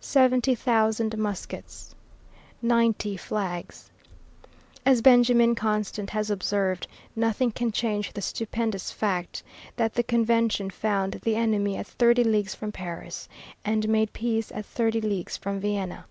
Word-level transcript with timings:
Seventy 0.00 0.54
thousand 0.54 1.18
muskets. 1.18 1.94
Ninety 2.62 3.14
flags. 3.14 3.90
As 4.86 5.02
Benjamin 5.02 5.54
Constant 5.54 6.08
has 6.08 6.30
observed, 6.30 6.86
nothing 7.14 7.50
can 7.52 7.70
change 7.72 8.14
the 8.14 8.22
stupendous 8.22 8.90
fact 8.90 9.42
"that 9.76 9.92
the 9.92 10.02
Convention 10.02 10.70
found 10.70 11.12
the 11.20 11.36
enemy 11.36 11.76
at 11.76 11.86
thirty 11.86 12.24
leagues 12.24 12.54
from 12.54 12.72
Paris,... 12.72 13.28
and 13.66 13.86
made 13.86 14.14
peace 14.14 14.50
at 14.50 14.64
thirty 14.64 15.02
leagues 15.02 15.36
from 15.36 15.60
Vienna." 15.60 16.06